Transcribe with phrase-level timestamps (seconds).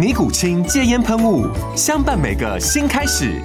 [0.00, 1.44] 尼古清戒烟喷雾，
[1.76, 3.38] 相伴每个新开始。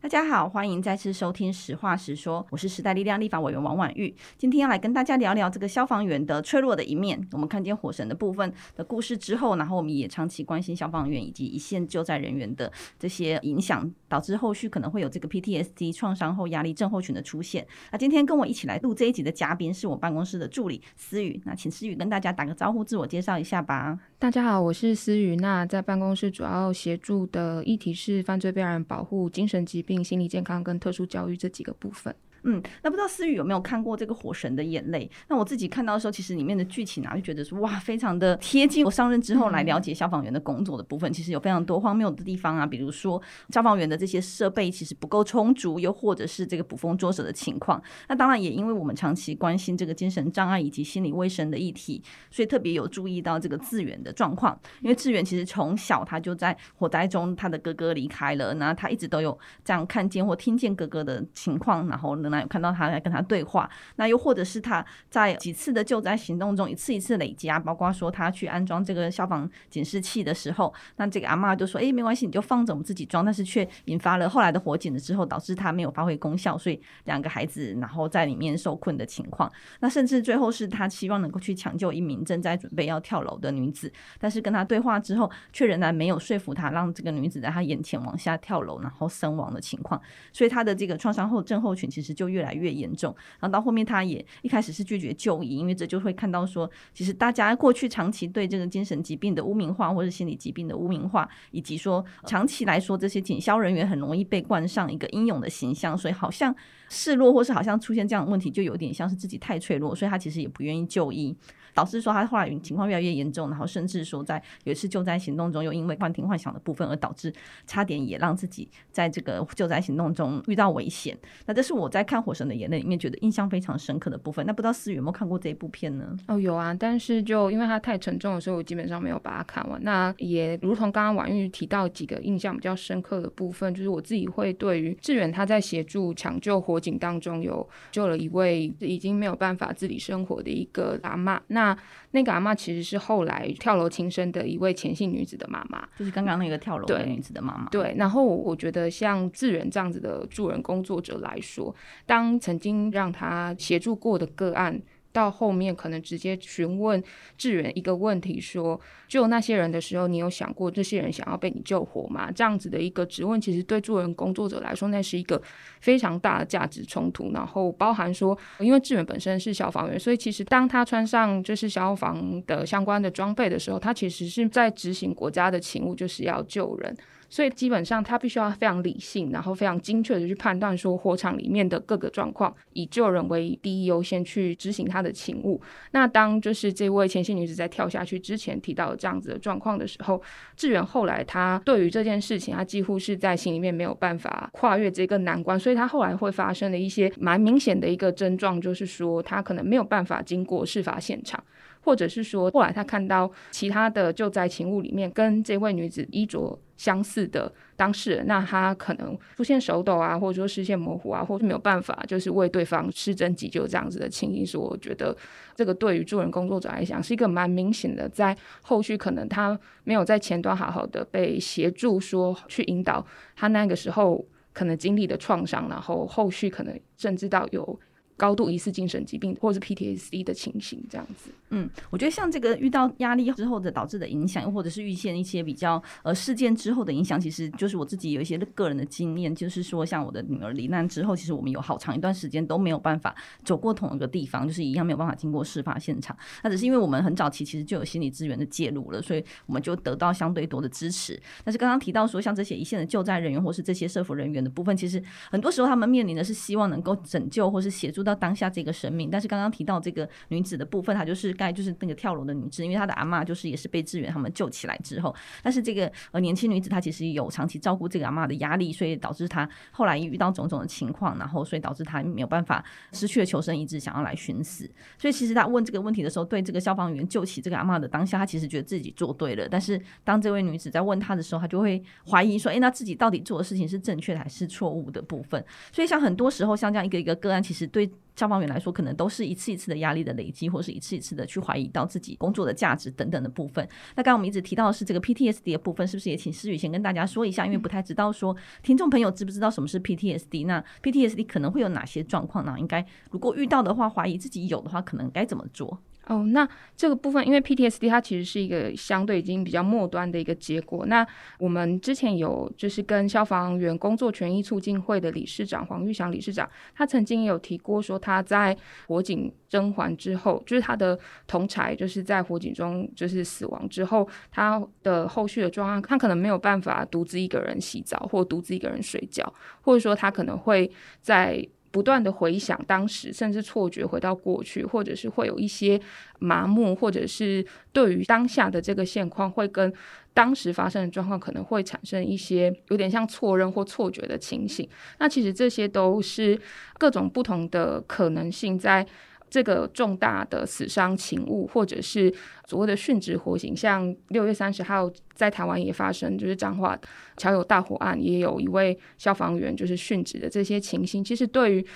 [0.00, 4.14] 大家好，欢迎再次收听《实话实说》，我是时代力量立法委员王婉玉。
[4.36, 7.20] 今天要来跟大家聊聊这个消防员的脆弱的一面。
[7.32, 17.66] 我们看见火神的部分的故事之后，然后我们也长期关心消防员以及一线救灾人员的这些影响，导致后续可能会有这个 PTSD 创伤后压力症候群的出现。
[17.90, 21.40] 那今天跟我一起来录这一集的嘉宾是我办公室的助理思雨。
[21.44, 23.98] 那请思雨跟大家打个招呼，自我介绍一下吧。
[24.22, 25.34] 大家好，我是思雨。
[25.34, 30.04] 那在办公室主要协助的议题是犯罪被害人保护、精神疾病。
[30.04, 32.14] 心理健康跟特殊教育这几个部分。
[32.44, 35.08] 嗯，那不知道思雨有没有看过这个《火神的眼泪》？
[35.28, 41.10] 那我自己看到的时候，其实里面的剧情啊，就觉得说哇，非常的贴近我上任之后来了解消防员的工作的部分。
[41.10, 43.20] 嗯、其实有非常多荒谬的地方啊，比如说
[43.50, 47.80] 消防员的这些设备其实不够充足，又或者是这个捕风捉影的情况。
[48.08, 54.58] 那当然也因为我们长期关心这个精神障碍以及心理卫生的议题，所以特别有注意到这个志远的状况。
[54.80, 63.12] 因为志远其实从小他就在火灾中，他的哥哥离开了，那他一直都有这样看见或听见哥哥的情况，然后仍然有看到他来跟。
[63.12, 79.52] 他对话，那又或者是他在几次的救灾行动中一次一次累加，包括说他去安装这个消防警示器的时候，那这个阿妈就说：“哎，没关系，你就放着，我们自己装。”但是却引发了后来的火警了之后，导致他没有发挥功效，所以两个孩子然后在里面受困的情况。
[79.80, 90.00] 那甚至最后是他希望能够去抢救一名正在准备要跳楼的女子，但是跟他对话之后，却仍然没有说服他，让这个女子在他眼前往下跳楼，然后身亡的情况。
[90.32, 93.12] 所以他的这个创伤后症候群其实就就越来越严重。
[93.40, 106.54] 然后到后面，他也一开始是拒绝就医，因为这就会看到说，其实大家过去长期对这个精神疾病的污名化，或者心理疾病的污名化，以及说长期来说，这些警消人员很容易被冠上一个英勇的形象，所以好像
[106.88, 111.36] 示弱，或是好像出现这样的问题，就有点像是自己太脆弱，所以他其实也不愿意就医。
[111.74, 117.32] 导致说他后来情况越来越严重，然后甚至说在有一次救灾行动中，又因为幻听幻想的部分而导致
[117.66, 121.16] 差点也让自己在这个救灾行动中遇到危险。
[121.46, 124.44] 那这是我在看《火神的眼泪》里面觉得印象非常深刻的部分。
[124.46, 126.16] 那不知道思雨有没有看过这一部片呢？
[126.28, 129.82] 哦，有啊，但是就因为它太沉重的时候，我基本上没有把它看完。
[129.82, 141.38] 那也如同刚刚婉玉提到几个印象比较深刻的部分，就是我自己会对于志远他在协助抢救火警当中有救了一位已经没有办法自理生活的一个阿嬷。
[141.48, 141.78] 那那
[142.10, 147.68] 那个阿妈其实是后来跳楼轻生的一位前姓女子的妈妈，就是刚刚那个跳楼的女子的妈妈。
[147.70, 151.74] 对，然后我觉得像志远这样子的助人工作者来说，
[152.04, 154.80] 当曾经让他协助过的个案。
[155.12, 157.02] 到后面可能直接询问
[157.36, 162.30] 志远一个问题说，救那些人的时候，你有想过这些人想要被你救活吗？
[162.32, 165.40] 这样子的一个质问，其实对助人工作者来说，那是一个
[165.80, 167.30] 非常大的价值冲突。
[167.32, 176.96] 然后包含说，因为志远本身是消防员，所以其实当他穿上就是消防的相关的装备的时候，他其实是在执行国家的勤务，就是要救人。
[177.32, 185.58] 所以基本上他必须要非常理性，然后非常精确的去判断说火场里面的各个状况，以救人为第一优先去执行他的勤务。
[185.92, 190.20] 那当就是这位前线女子在跳下去之前提到这样子的状况的时候，
[190.56, 201.42] 志远后来他对于这件事情，他几乎是在心里面没有办法跨越这个难关，所以他后来会发生的一些蛮明显的一个症状，就是说他可能没有办法经过事发现场。
[201.82, 215.16] 或者是说，后来他看到其他的救灾勤务里面跟这位女子衣着相似的当事人，那他可能出现手抖啊，或者说视线模糊啊，或者没有办法就是为对方施针急救这样子的情形，是我觉得
[215.56, 227.80] 这个对于助人工作者来讲是一个蛮明显的，在后续可能他没有在前端好好的被协助说去引导他那个时候可能经历的创伤，然后后续可能甚至到有。
[228.22, 231.32] 高度疑似精神疾病或者是 PTSD 的情形这样子。
[231.50, 243.12] 嗯，我觉得像这个遇到压力之后的导致的影响，又或者是遇见一些比较呃事件之后的影响，其实就是我自己有一些个人的经验，就是说像我的女儿罹难之后，其实我们有好长一段时间都没有办法
[243.44, 246.16] 走过同一个地方，就是一样没有办法经过事发现场。
[246.44, 251.20] 那只是因为我们很早期其实就有心理资源的介入了，所以我们就得到相对多的支持。
[251.42, 259.10] 但是刚刚提到说，像这些一线的救灾人员或是这些社福人员的部分，其实很多时候他们面临的是希望能够拯救或是协助到当下这个生命。
[259.10, 274.68] 但是刚刚提到这个女子的部分，她就是该就是那个跳楼的女子，因为她的阿嬷就是也是被支援他们救起来之后，但是这个呃年轻女子她其实有长期照顾这个阿嬷的压力，所以导致她后来遇到种种的情况，然后所以导致她没有办法失去了求生意志，想要来寻死。
[274.98, 279.46] 所以其实她问这个问题的时候，对这个消防员救起这个阿嬷的当下，她其实觉得自己做对了。
[279.48, 287.90] 但是当这位女子在问她的时候，她就会怀疑说：“诶，那自己到底做的事情是正确的还是错误的部分？”所以像很多时候，像这样一个一个个案，其实对。
[288.14, 293.66] 消防员来说，可能都是一次一次的压力的累积，或是一次一次的去怀疑到自己工作的价值等等的部分。
[293.96, 297.46] 那刚刚我们一直提到的是这个 PTSD 的部分，是不是也请思雨先跟大家说一下？
[297.46, 300.46] 因为不太知道说听众朋友知不知道什么是 PTSD？
[300.46, 302.54] 那 PTSD 可能会有哪些状况呢？
[302.58, 305.78] 应该如果遇到的话，怀疑自己有的话，可能该怎么做？
[306.06, 310.84] 哦，那这个部分，因为 PTSD 它其实是一个相对已经比较末端的一个结果。
[310.86, 311.06] 那
[311.38, 318.56] 我们之前有就是跟消防员工作权益促进会的理事长黄玉祥理事长，他曾经有提过说，他在
[318.88, 330.68] 火警甄嬛之后，就是他的同侪就是在火警中就是死亡之后，他的后续的状况，他可能没有办法独自一个人洗澡，或独自一个人睡觉，或者说他可能会
[331.00, 331.46] 在。
[331.72, 335.80] 不断的回想当时，甚至错觉回到过去，或者是会有一些
[336.20, 339.72] 麻木，或者是对于当下的这个现况，会跟
[340.14, 344.68] 当时发生的状况可能会产生一些有点像错认或错觉的情形。
[344.98, 346.38] 那其实这些都是
[346.78, 348.86] 各种不同的可能性在。
[349.32, 352.12] 这个重大的死伤情物，或者是
[352.46, 356.78] 所谓的殉职火刑，像六月三十号在台湾也发生，就是彰化
[357.16, 361.02] 桥有大火案，也有一位消防员就是殉职的这些情形。
[361.02, 361.66] 其实对于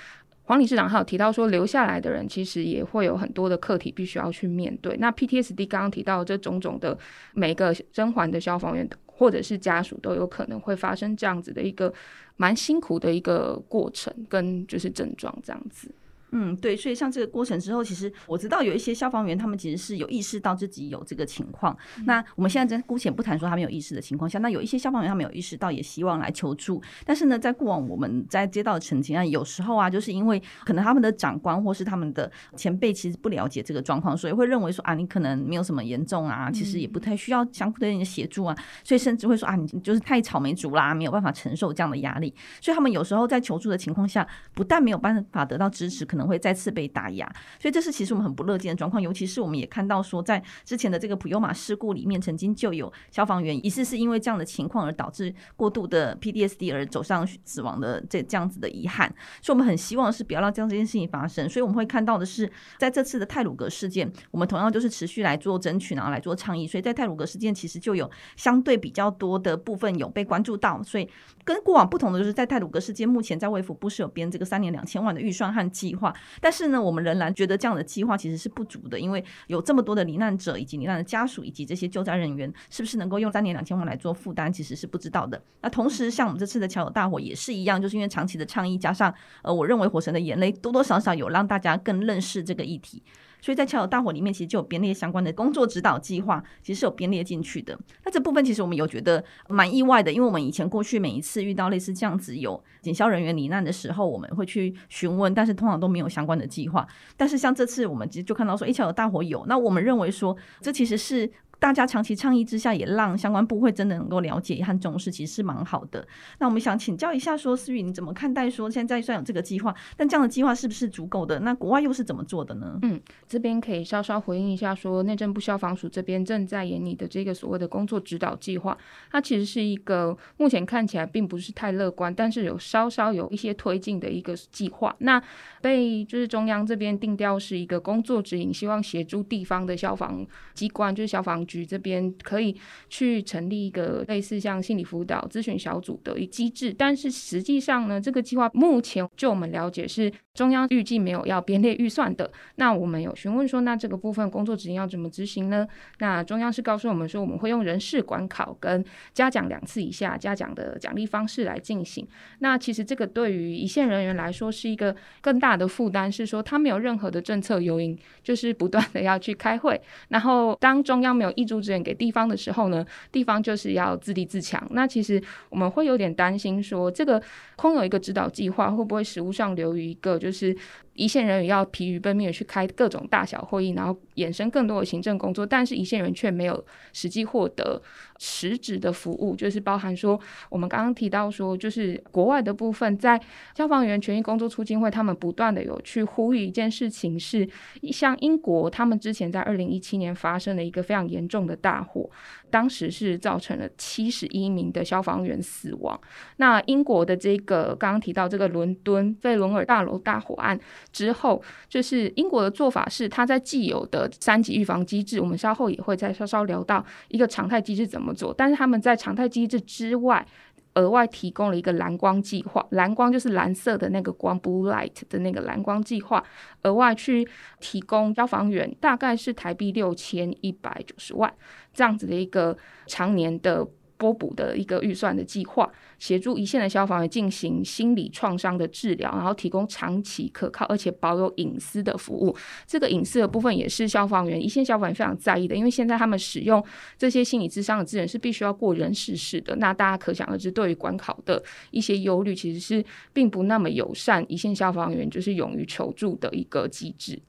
[0.43, 4.95] 黄理事长还有提到说，留下来的人其实也会有很多的课题必须要去面对。
[4.97, 6.95] 那 PTSD 刚刚提到这种种的
[7.33, 11.91] 每个甄嬛的消防员或者是家属都有可能会发生这样子的一个
[12.35, 15.89] 蛮辛苦的一个过程跟就是症状这样子。
[16.31, 21.75] 嗯，对，所以像这个过程之后，其实我知道有一些消防员，他们其实是有意识到自己有这个情况。
[21.97, 26.81] 嗯、那我们现在真姑且不谈说他们有意识的情况下，那有一些消防员他们有意识到，也希望来求助。
[27.05, 42.33] 但是呢，在过往我们在接到的陈情啊，有时候啊，就是因为可能他们的长官或是他们的前辈其实不了解这个状况，所以会认为说啊，你可能没有什么严重啊，其实也不太需要相互的协助啊，所以甚至会说啊，你就是太草莓族啦，没有办法承受这样的压力。
[42.61, 47.31] 所以他们有时候在求助的情况下，不但没有办法得到支持，可可能会再次被打压，
[47.61, 48.99] 所以这是其实我们很不乐见的状况。
[48.99, 59.07] 尤其是我们也看到说，在之前的这个普悠玛事故里面，曾经就有消防员疑似是因为这样的情况而导致过度的 PDSD 而走上死亡的这这样子的遗憾。
[59.43, 61.47] 所以我们很希望是不要让这样这件事情发生。
[61.47, 66.65] 所以我们会看到的是，在这次的泰鲁格事件，我们同样就是持续来做争取，然后来做倡议。
[66.65, 70.81] 所以在泰鲁格事件，其实就有相对比较多的部分有被关注到。
[70.81, 71.07] 所以
[71.47, 76.87] 跟过往不同的就是，在泰鲁阁事件，目前在卫福部是有编这个三年两千万的预算和计划，但是呢。
[76.87, 85.41] 我们仍然觉得这样的计划其实是不足的，因为有这么多的罹难者以及罹难的家属以及这些救灾人员，是不是能够用三年两千万来做负担，其实是不知道的。
[85.61, 93.03] 那同时，像我们这次的桥友大火也是一样，就是因为长期的倡议加上，呃，我认为火神的眼泪多多少少有让大家更认识这个议题。
[93.41, 97.77] 所以在桥友大火里面，其实就有编列相关的工作指导计划，其实是有编列进去的。
[98.03, 106.87] 那这部分其实我们有觉得蛮意外的，因为我们以前过去每一次遇到类似这样子有警消人员罹难的时候，我们会去询问，但是通常都没有相关的计划。
[107.15, 111.31] 但是像这次，我们其实就看到说，诶，桥友大火有，那我们认为说，这其实是。
[111.59, 116.07] 大家长期倡议之下，也让相关部会真的能够了解和重视，其实是蛮好的。
[116.37, 121.39] 那我们想请教一下，说思雨你怎么看待说现在虽然有这个计划，但这样的计划是不是足够的？
[121.39, 122.77] 那国外又是怎么做的呢？
[122.83, 128.77] 嗯，这边可以稍稍回应一下，说内政部消防署这边正在研拟的这个所谓的工作指导计划，
[129.11, 134.95] 它其实是一个目前看起来并不是太乐观，但是有稍稍有一些推进的一个计划。
[134.99, 135.19] 那
[135.59, 140.23] 被就是中央这边定调是一个工作指引，希望协助地方的消防
[140.53, 141.46] 机关，就是消防。
[141.47, 142.55] 局这边可以
[142.89, 152.29] 去成立一个类似像心理辅导咨询小组的一机制，但是实际上呢，这个计划目前就我们了解是中央预计没有要编列预算的。
[152.55, 155.67] 那我们有询问说，那这个部分工作指引要怎么执行呢？
[155.99, 162.07] 那中央是告诉我们说，我们会用人事管考跟嘉奖两次以下嘉奖的奖励方式来进行。
[162.39, 169.79] 那其实这个对于一线人员来说是一个更大的负担，是说他没有任何的政策诱因，就是不断的要去开会。
[170.09, 174.61] 然后当中央没有挹注资源给地方的时候呢，地方就是要自立自强。
[174.71, 177.21] 那其实我们会有点担心说，这个
[177.55, 180.53] 空有一个指导计划，会不会实物上留于一个就是。
[180.97, 187.79] 一线人员要疲于奔命的去开各种大小会议，然后衍生更多的行政工作，但是一线人却没有实际获得
[188.17, 193.21] 实质的服务，就是包含说我们刚刚提到说，就是国外的部分，在
[193.55, 197.47] 消防员权益工作促进会，他们不断的有去呼吁一件事情，是
[197.91, 202.09] 像英国，他们之前在二零一七年发生了一个非常严重的大火，
[202.49, 205.99] 当时是造成了七十一名的消防员死亡。
[206.37, 210.59] 那英国的这个刚刚提到这个伦敦费伦尔大楼大火案。
[210.97, 211.39] 之后，
[211.69, 218.33] 就是英国的做法是，它在既有的三级预防机制，我们稍后也会再稍稍聊到一个常态机制怎么做。
[218.35, 220.25] 但是他们在常态机制之外，
[220.73, 226.23] 额外提供了一个蓝光计划，蓝光就是蓝色的那个光，blue light 的那个蓝光计划，
[226.63, 227.27] 额外去
[227.59, 231.31] 提供消防员大概是台币六千一百九十万
[231.75, 233.67] 这样子的一个常年的。
[233.97, 242.35] 拨补的一个预算的计划，协助一线的消防员进行心理创伤的治疗，然后提供长期可靠而且保有隐私的服务。
[242.65, 246.63] 这个隐私的部分也是消防员一线消防员非常在意的，因为现在他们使用
[246.97, 249.55] 这些心理智商的资源是必须要过人事式的。
[249.57, 254.23] 那大家可想而知，对于管考的一些忧虑，其实是并不那么友善。
[254.27, 257.19] 一线消防员就是勇于求助的一个机制。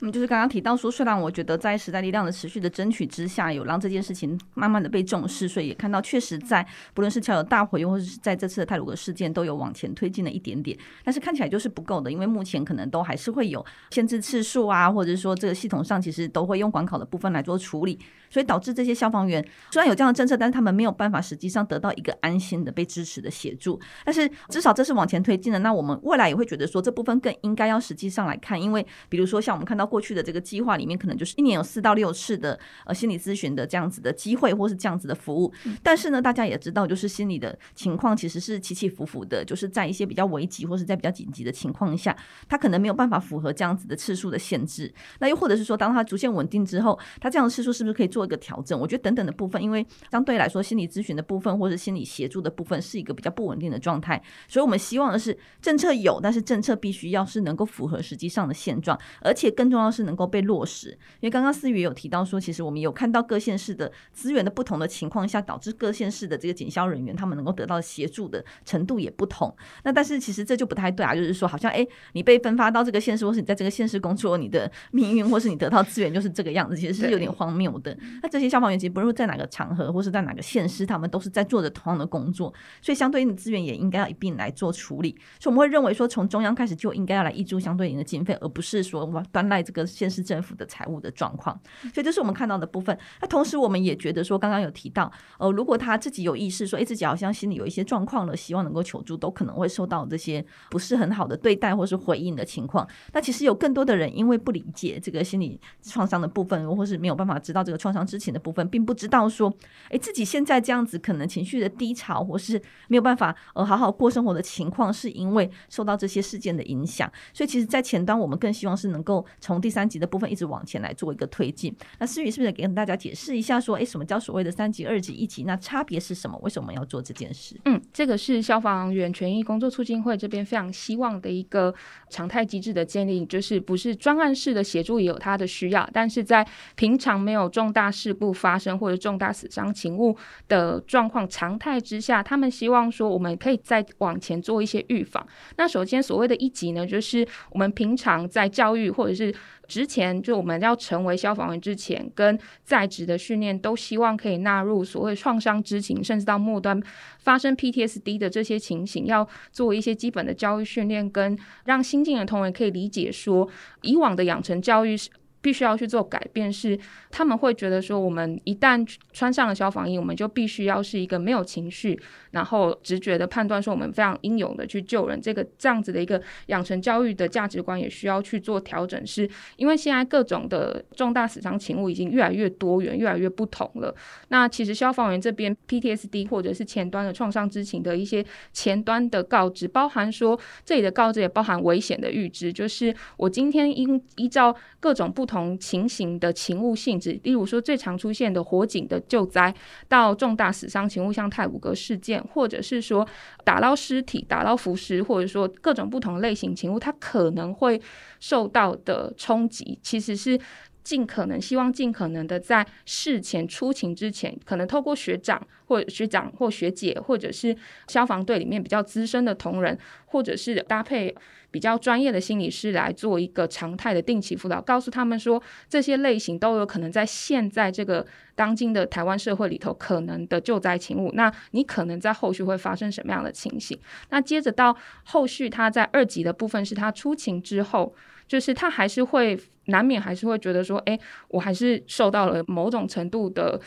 [0.00, 6.64] 嗯，就是刚刚提到说，虽然我觉得在时代力量的持续的争取之下，有让这件事情慢慢的被重视，所以也看到确实在
[6.94, 10.78] 不论是乔友大火，又或者是在这次的泰鲁阁事件，都有往前推进了一点点。
[11.02, 17.98] 但是看起来就是不够的，因为目前可能都还是会有限制次数啊，或者说这个系统上其实都会用管考的部分来做处理，
[18.30, 23.80] 所以导致这些消防员虽然有这样的政策，但是他们没有办法实际上得到一个安心的被支持的协助。
[24.04, 35.50] 但是至少这是往前推进的，那我们未来也会觉得说这部分更应该要实际上来看，因为比如说像我们看到过去的这个计划里面，可能就是一年有四到六次的呃心理咨询的这样子的机会，或是这样子的服务。
[35.82, 42.16] 但是呢，大家也知道，就是心理的情况其实是起起伏伏的，就是在一些比较危急或是在比较紧急的情况下，
[42.48, 44.92] 他可能没有办法符合这样子的次数的限制。
[45.20, 48.78] 那又或者是说，当他逐渐稳定之后，他这样的次数是不是可以做一个调整？
[48.78, 69.54] 我觉得等等的部分，因为相对来说，心理咨询的部分或者心理协助的部分是一个比较不稳定的状态，所以我们希望的是政策有，但是政策必须要是能够符合实际上的现状，而且更重要是能够被落实，因为刚刚思雨也有提到说，其实我们有看到各县市的资源的不同的情况下，导致各县市的这个警消人员他们能够得到协助的程度也不同。
[69.84, 77.96] 那但是其实这就不太对啊，就是说好像哎，你被分发到这个县市，或是你在这个县市工作，你的命运或是你得到资源就是这个样子，其实是有点荒谬的。
[78.22, 85.10] 那这些消防员其实不论在哪个场合或是在哪个县市，他们都是在做着同样的工作，所以相对应的资源也应该要一并来做处理。
[85.38, 91.54] 所以我们会认为说，从中央开始就应该要来挹注相对应的经费，而不是说哇端赖这个县市政府的财务的状况，
[91.92, 92.98] 所以这是我们看到的部分。
[93.20, 102.88] 那同时，我们也觉得说，刚刚有提到，呃，如果他自己有意识说，哎，自己好像心里有一些状况了，希望能够求助，都可能会受到这些不是很好的对待或是回应的情况。
[103.12, 109.52] 那其实有更多的人因为不理解这个心理创伤的部分，或是没有办法知道这个创伤之前的部分，并不知道说，
[109.90, 112.58] 哎，自己现在这样子可能情绪的低潮，或是
[112.88, 117.12] 没有办法呃好好过生活的情况，是因为受到这些事件的影响。
[117.34, 121.74] 所以，其实，在前端，我们更希望是能够从第三级的部分一直往前来做一个推进。
[121.98, 125.44] 那思雨是不是给大家解释一下，说，哎，什么叫所谓的三级、二级、一级？
[125.44, 126.38] 那差别是什么？
[126.42, 127.56] 为什么要做这件事？
[127.64, 131.74] 嗯，这个是消防员权益工作促进会这边非常希望的一个
[132.10, 136.46] 常态机制的建立，就是不是专案式的协助也有它的需要，但是在
[136.76, 140.16] 平常没有重大事故发生或者重大死伤情务
[140.48, 145.26] 的状况常态之下，他们希望说我们可以再往前做一些预防。
[145.56, 149.34] 那首先所谓的一级呢，就是我们平常在教育或者是
[149.66, 156.82] 之前就我们要成为消防员之前，跟在职的训练都希望可以纳入所谓创伤知情，甚至到末端
[157.18, 163.48] 发生 PTSD 的这些情形，要做一些基本的教育训练，跟让新进的同仁可以理解说，
[163.82, 164.96] 以往的养成教育
[165.40, 166.78] 必须要去做改变，是
[167.10, 171.98] 他们会觉得说，我们一旦穿上了消防衣，我们就必须要是一个没有情绪，
[172.32, 183.94] 然后直觉的判断说我们非常英勇的去救人，这个这样子的一个养成教育的价值观也需要去做调整，是因为现在各种的重大死伤情物已经越来越多元，越来越不同了。
[184.28, 199.54] 那其实消防员这边 PTSD 或者是前端的创伤知情的一些前端的告知，包含说这里的告知也包含危险的预知，就是我今天应依照各种不同情形的勤务性质，例如说最常出现的火警的救灾，
[199.86, 203.06] 到重大死伤情务像太鲁阁事件，或者是说
[203.44, 207.80] 打捞尸体、打捞浮尸，或者说各种不同类型情务，它可能会
[208.18, 210.40] 受到的冲击，其实是。
[210.84, 217.54] 尽可能希望尽可能的在事前出勤之前，可能透过学长或学长或学姐，或者是
[217.88, 221.14] 消防队里面比较资深的同仁，或者是搭配
[221.50, 231.10] 比较专业的心理师来做一个常态的定期辅导，告诉他们说，这些类型都有可能在现在这个当今的台湾社会里头可能的救灾勤务。
[231.14, 233.78] 那你可能在后续会发生什么样的情形？
[234.10, 237.94] 那接着到后续他在二级的部分是他出勤之后。
[238.28, 243.58] 就是他还是会难免还是会觉得说，哎，我还是受到了某种程度的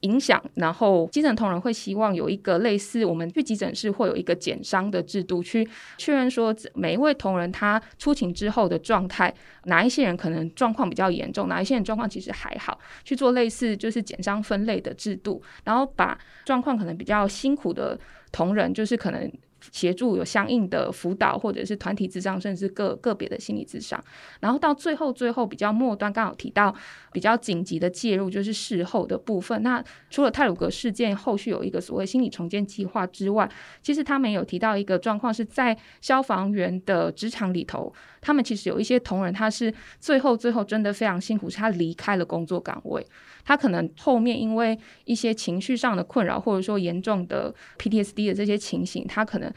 [0.00, 0.42] 影响。
[0.54, 9.32] 然后急诊同仁会希望有一个类似我们去急诊室会有一个减伤的制度，去确认说每一位同仁他出勤之后的状态，
[9.64, 17.98] 哪一些人可能状况比较严重，哪一些人状况其实还好，去做类似就是减伤分类的制度，然后把状况可能比较辛苦的
[18.30, 19.30] 同仁，就是可能。
[19.72, 24.02] 协助有相应的辅导，或者是团体智商，甚至个个别的心理智商，
[24.40, 26.74] 然后到最后最后比较末端，刚好提到
[27.12, 29.62] 比较紧急的介入，就是事后的部分。
[29.62, 33.50] 那除了泰鲁格事件后续有一个所谓心理重建计划之外，
[33.82, 43.06] 其实他们有提到一个状况，是在消防员的职场里头，他们其实有一些同仁，他是最后最后真的非常辛苦，他离开了工作岗位。
[43.44, 49.50] 他可能后面因为一些情绪上的困扰，或者说严重的 PTSD 的这些情形，他可能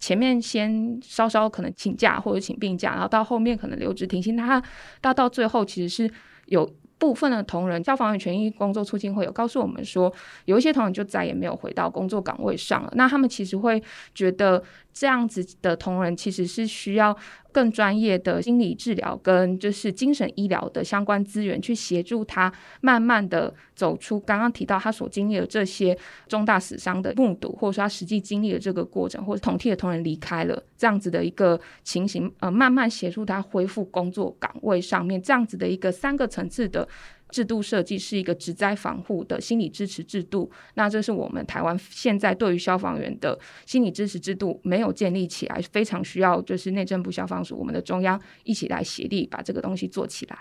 [0.00, 4.62] 前面先稍稍可能请假或者请病假，然后到后面可能留职停薪，他
[5.00, 6.12] 到到最后其实是
[6.46, 6.68] 有
[6.98, 10.12] 部分的同仁，消防员权益工作促进会有告诉我们说，
[10.46, 12.92] 有一些同仁就再也没有回到工作岗位上了。
[12.96, 13.80] 那他们其实会
[14.14, 14.62] 觉得
[14.96, 17.14] 这样子的同仁其实是需要。
[17.56, 25.96] 更专业的心理治疗跟就是精神医疗的相关资源，去协助他慢慢的走出刚刚提到他所经历的这些
[26.28, 36.86] 重大死伤的目睹，或者说他实际经历的这个过程，或者同替的同仁离开了这样子的一个情形，呃，慢慢协助他恢复工作岗位上面，这样子的一个三个层次的。
[37.36, 50.38] 制度设计是一个职灾防护的心理支持制度，那这是我们台湾现在对于消防员的心理支持制度没有建立起来，非常需要就是内政部消防署我们的中央一起来协力把这个东西做起来。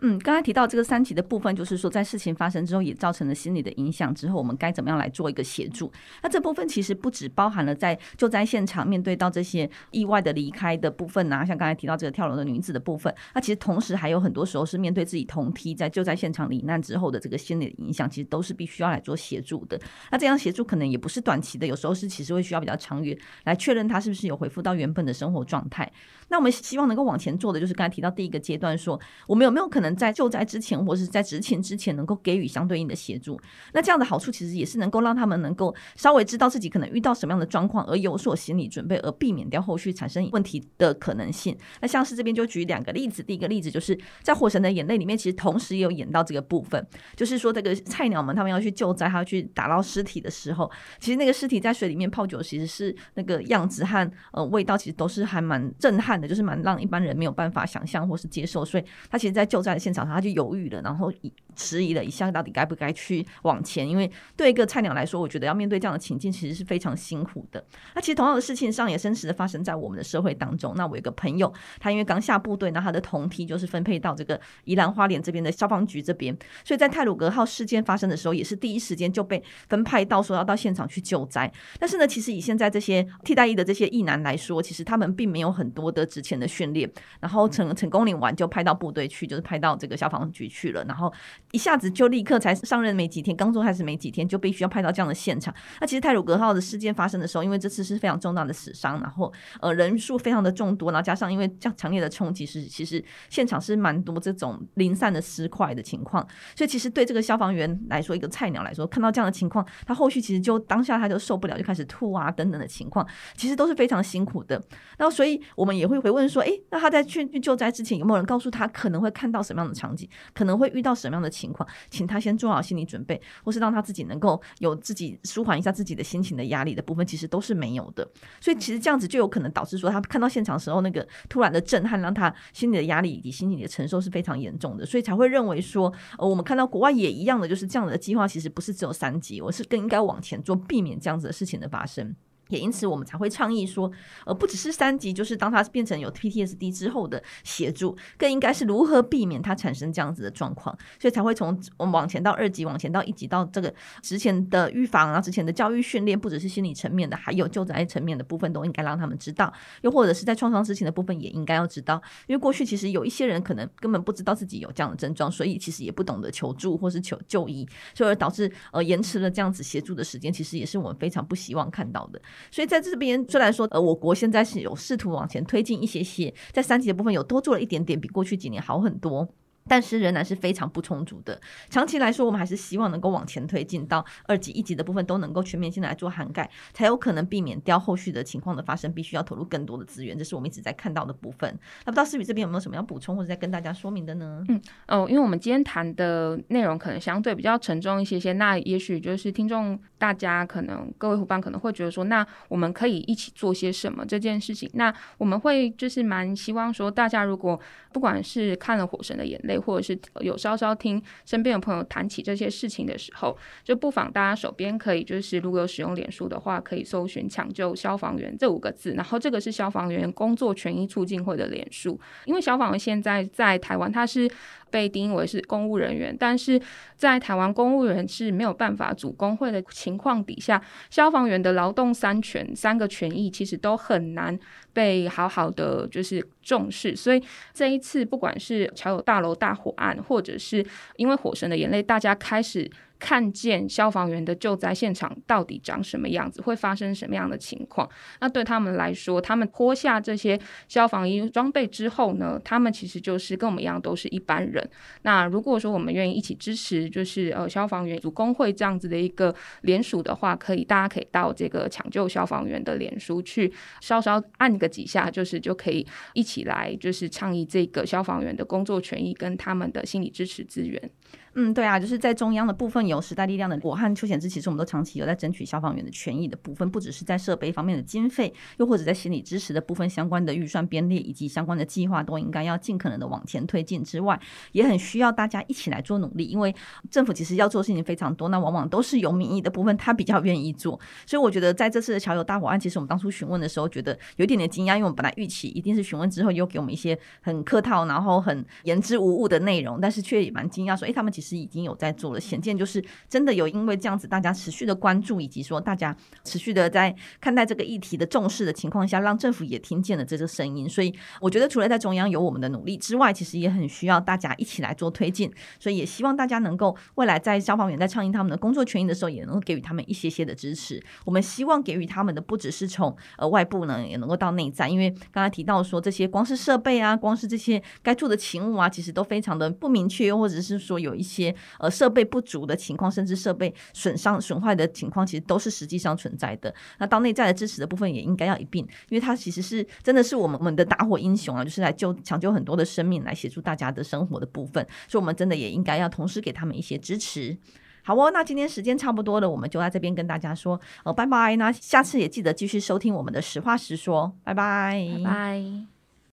[0.00, 5.90] 嗯，刚才提到这个三级的部分，就是说在事情发生之后也造成了心理的影响之后，我们该怎么样来做一个协助？
[6.22, 19.80] 那这部分其实不只包含了在救灾现场面对到这些意外的离开的部分啊，像刚才提到这个跳楼的女子的部分，那其实同时还有很多时候是面对自己同梯在救灾现场罹难之后的这个心理的影响，其实都是必须要来做协助的。
[20.12, 25.90] 那这样协助可能也不是短期的，有时候是其实会需要比较长远来确认他是不是有恢复到原本的生活状态。
[26.28, 33.40] 那我们希望能够往前做的就是刚才提到第一个阶段，说我们有没有可能在救灾之前，或者是在执勤之前，能够给予相对应的协助？
[33.72, 41.56] 那这样的好处其实也是能够让他们能够稍微知道自己可能遇到什么样的状况，而有所心理准备，而避免掉后续产生问题的可能性。
[41.80, 50.70] 那像是这边就举两个例子，第一个例子就是在《火神的眼泪》里面，其实同时也有演到这个部分，就是说这个菜鸟们他们要去救灾，还要去打捞尸体的时候，
[51.00, 56.28] 其实那个尸体在水里面泡久，其实是那个样子和呃味道，其实都是还蛮震撼的。
[56.28, 61.12] 就是蛮让一般人没有办法想象或是接受，所以他其实，在救灾现场，他就犹豫了，然后
[61.54, 63.88] 迟疑了一下，到底该不该去往前？
[63.88, 67.64] 因为对一个菜鸟来说，我觉得要面对这样的情境，其实是非常辛苦的。
[67.94, 70.74] 那其实同样的事情上，也真实的发生在我们的社会当中。
[70.76, 81.50] 那我有个朋友，他因为刚下部队，那他的同梯就是分配到这个宜兰花莲这边的消防局这边，所以在泰鲁格号事件发生的时候，也是第一时间就被分派到说要到现场去救灾。
[81.78, 86.08] 但是呢，其实以现在这些替代役的这些役男来说，其实他们并没有很多的。
[86.08, 90.84] 之前的训练，然后成成功领完就派到部队去，就是派到到这个消防局去了。
[90.84, 91.12] 然后
[91.52, 95.54] 一下子就立刻才上任没几天，刚做开始没几天就必须要派到这样的现场。
[95.80, 106.26] 那其实泰鲁格号的事件发生的时候，因为这次是非常重大的死伤，然后呃人数非常的众多，然后加上因为这样强烈的冲击，是其实现场是蛮多这种零散的尸块的情况。
[106.56, 114.58] 所以其实对这个消防员来说，一个菜鸟来说，看到这样的情况，他后续其实就当下他就受不了，就开始吐啊等等的情况，其实都是非常辛苦的。
[114.96, 115.98] 然后所以我们也会。
[115.98, 128.08] 回问说，诶，那他在去救灾之前有没有人告诉他可能会看到什么么样的场景，可能会遇到什么样的情况，请他先做好心理准备，或是让他自己能够有自己舒缓一下自己的心情的压力的部分，其实都是没有的。
[128.40, 142.14] 所以其实这样子就有可能导致说，他看到现场时候那个突然的震撼，让他心理的压力以及心理的承受是非常严重的，所以才会认为说，呃，我们看到国外也一样的，就是这样的计划其实不是只有三级，我是更应该往前做，避免这样子的事情的发生。
[142.48, 143.90] 也因此，我们才会倡议说，
[144.26, 172.20] 呃，不只是三级，就是当他变成有 PTSD 之后的协助，更应该是如何避免他产生这样子的状况，所以才会从我们往前到二级，往前到一级，到这个之前的预防啊，之前的教育训练，不只是心理层面的，还有救灾层面的部分，都应该让他们知道，又或者是在创伤知情的部分，也应该要知道，因为过去其实有一些人可能根本不知道自己有这样的症状，所以其实也不懂得求助或是求就医，所以而导致呃延迟了这样子协助的时间，其实也是我们非常不希望看到的。
[172.50, 179.28] 所以在这边虽然说，呃，我国现在是有试图往前推进一些些，在三级的部分有多做了一点点，比过去几年好很多。
[179.68, 181.40] 但是仍然是非常不充足的。
[181.70, 188.88] 长期来说，我们还是希望能够往前推进到二级、一级的部分都能够全面性的来做涵盖，才有可能避免掉后续的情况的发生。
[188.88, 191.48] 必须要投入更多的资源，这是我们一直在看到的部分。
[191.84, 194.42] 那不知道思雨这边有没有什么要补充或者再跟大家说明的呢？
[194.48, 204.68] 嗯哦，因为我们今天谈的内容可能相对比较沉重一些些，那也许就是听众大家可能各位伙伴可能会觉得说，那我们可以一起做些什么这件事情？
[204.72, 207.60] 那我们会就是蛮希望说，大家如果
[207.92, 224.30] 不管是看了《火神的眼泪》，或者是有稍稍听身边的朋友谈起这些事情的时候，就不妨大家手边可以就是如果有使用脸书的话，可以搜寻“抢救消防员”这五个字，然后这个是消防员工作权益促进会的脸书，因为消防员现在在台湾，他是。
[224.70, 226.60] 被定义为是公务人员，但是
[226.96, 234.38] 在台湾公务员是没有办法组工会的情况底下，消防员的劳动三权三个权益其实都很难
[234.72, 236.94] 被好好的就是重视。
[236.94, 240.64] 所以这一次，不管是桥友大楼大火案，或者是
[240.96, 242.70] 因为火神的眼泪，大家开始。
[242.98, 247.88] 看见消防员的救灾现场到底长什么样子，会发生什么样的情况？
[248.20, 254.68] 那对他们来说，他们脱下这些消防衣装备之后呢，他们其实就是跟我们一样，都是一般人。
[255.02, 270.90] 那如果说我们愿意一起支持，就是呃消防员组工会这样子的一个联署的话，可以大家可以到这个抢救消防员的脸书去稍稍按个几下，就是就可以一起来就是倡议这个消防员的工作权益跟他们的心理支持资源。
[271.34, 284.18] 嗯，对啊，就是在中央的部分有时代力量的我和邱显之，其实我们都长期有在争取消防员的权益的部分，不只是在设备方面的经费，又或者在心理支持的部分相关的预算编列以及相关的计划，都应该要尽可能的往前推进之外，
[284.52, 286.54] 也很需要大家一起来做努力，因为
[286.90, 302.18] 政府其实要做事情非常多，那往往都是有民意的部分，他比较愿意做，所以我觉得在这次的桥友大火案，其实我们当初询问的时候，觉得有一点点惊讶，因为我们本来预期一定是询问之后又给我们一些很客套，然后很言之无物的内容，但是却也蛮惊讶，说，哎，他们其实已经有在做了。
[302.20, 302.77] 显见就是
[303.08, 310.68] 真的有，因为这样子，大家持续的关注，以及说大家持续的在看待这个议题的重视的情况下，让政府也听见了这个声音。
[310.68, 315.30] 所以我觉得，除了在中央有我们的努力之外，其实也很需要大家一起来做推进。
[315.58, 320.82] 所以也希望大家能够未来在消防员在倡议他们的工作权益的时候，也能够给予他们一些些的支持。
[321.04, 324.68] 我们希望给予他们的不只是从呃外部呢，也能够到内在。
[324.68, 331.98] 因为刚才提到说这些光是设备啊，光是这些该做的勤务啊，其实都非常的不明确，或者是说有一些呃设备。
[331.98, 336.54] 设备不足的情情况，甚至设备损伤损坏的情况，其实都是实际上存在的。
[336.78, 344.66] 那到内在的支持的部分，也应该要一并，因为它其实是真的是我们我们的打火英雄啊，就是来救抢救很多的生命，来协助大家的生活的部分。
[344.86, 347.36] 所以，我们真的也应该要同时给他们一些支持。
[347.82, 351.34] 好哦，那今天时间差不多了，我们就在这边跟大家说哦，拜拜。
[351.36, 355.77] 那下次也记得继续收听我们的实话实说，拜拜，拜拜。